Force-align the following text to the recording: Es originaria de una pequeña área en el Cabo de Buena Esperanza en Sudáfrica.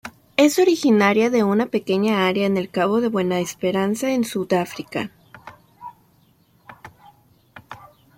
Es 0.35 0.57
originaria 0.57 1.29
de 1.29 1.43
una 1.43 1.67
pequeña 1.67 2.25
área 2.25 2.47
en 2.47 2.57
el 2.57 2.71
Cabo 2.71 3.01
de 3.01 3.07
Buena 3.07 3.39
Esperanza 3.39 4.09
en 4.09 4.23
Sudáfrica. 4.23 5.11